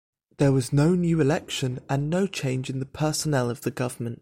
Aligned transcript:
There 0.37 0.51
was 0.51 0.73
no 0.73 0.95
new 0.95 1.21
election 1.21 1.77
and 1.87 2.09
no 2.09 2.25
change 2.25 2.71
in 2.71 2.79
the 2.79 2.87
personnel 2.87 3.51
of 3.51 3.61
the 3.61 3.69
Government. 3.69 4.19